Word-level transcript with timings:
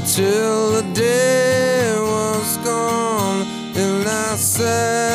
until 0.00 0.72
the 0.72 0.94
day 0.94 1.92
was 1.98 2.56
gone. 2.58 3.46
And 3.76 4.08
I 4.08 4.34
said 4.36 5.09